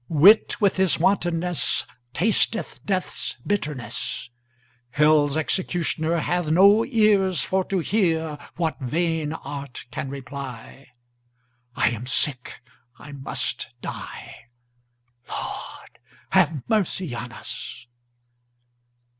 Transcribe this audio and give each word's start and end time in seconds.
Wit 0.09 0.59
with 0.59 0.77
his 0.77 0.97
wantonness 0.99 1.85
Tasteth 2.11 2.83
death's 2.87 3.37
bitterness; 3.45 4.31
30 4.97 5.03
Hell's 5.03 5.37
executioner 5.37 6.17
Hath 6.17 6.49
no 6.49 6.83
ears 6.83 7.43
for 7.43 7.63
to 7.65 7.77
hear 7.77 8.39
What 8.55 8.79
vain 8.79 9.33
art 9.33 9.85
can 9.91 10.09
reply; 10.09 10.87
I 11.75 11.91
am 11.91 12.07
sick, 12.07 12.61
I 12.97 13.11
must 13.11 13.69
die— 13.83 14.45
Lord, 15.29 15.99
have 16.31 16.63
mercy 16.67 17.13
on 17.13 17.31
us! 17.31 17.85